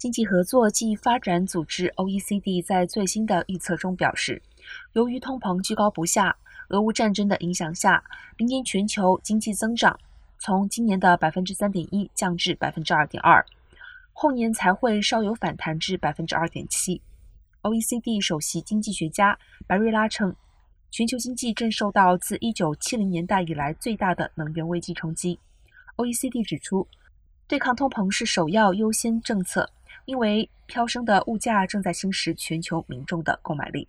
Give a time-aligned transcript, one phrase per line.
[0.00, 4.40] 经济合作暨发展组织 （OECD） 在最新的预测中表示，
[4.94, 6.34] 由于通膨居高不下，
[6.70, 8.02] 俄乌战争的影响下，
[8.38, 10.00] 明年全球经济增长
[10.38, 13.44] 从今年的百分之三点一降至百分之二点二，
[14.14, 17.02] 后年才会稍有反弹至百分之二点七。
[17.60, 20.34] OECD 首席经济学家白瑞拉称，
[20.90, 25.38] 全球经济正受到自一九七零年代以来最大的能源危机冲击。
[25.96, 26.88] OECD 指出，
[27.46, 29.70] 对抗通膨是首要优先政策。
[30.10, 33.86] 因为飙升的物价正在侵蚀全球民众的购买力。